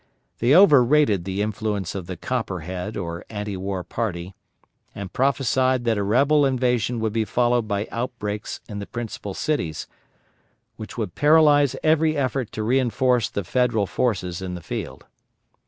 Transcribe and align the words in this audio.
They 0.39 0.55
overrated 0.55 1.25
the 1.25 1.43
influence 1.43 1.93
of 1.93 2.07
the 2.07 2.17
Copperhead 2.17 2.97
or 2.97 3.23
anti 3.29 3.55
war 3.55 3.83
party, 3.83 4.33
and 4.95 5.13
prophesied 5.13 5.83
that 5.85 5.95
a 5.99 6.01
rebel 6.01 6.43
invasion 6.43 6.99
would 7.01 7.13
be 7.13 7.23
followed 7.23 7.67
by 7.67 7.87
outbreaks 7.91 8.61
in 8.67 8.79
the 8.79 8.87
principal 8.87 9.35
cities, 9.35 9.87
which 10.75 10.97
would 10.97 11.13
paralyze 11.13 11.75
every 11.83 12.17
effort 12.17 12.51
to 12.53 12.63
reinforce 12.63 13.29
the 13.29 13.43
Federal 13.43 13.85
forces 13.85 14.41
in 14.41 14.55
the 14.55 14.63
field. 14.63 15.05